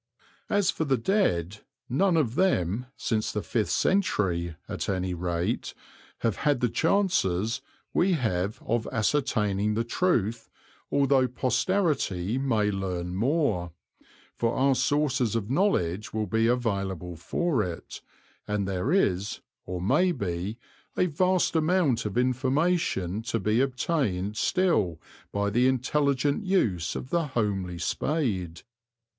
[0.49, 5.75] As for the dead, none of them, since the fifth century at any rate,
[6.21, 7.61] have had the chances
[7.93, 10.49] we have of ascertaining the truth,
[10.91, 13.73] although posterity may learn more,
[14.33, 18.01] for our sources of knowledge will be available for it,
[18.47, 20.57] and there is, or may be,
[20.97, 24.99] a vast amount of information to be obtained still
[25.31, 28.63] by the intelligent use of the homely spade.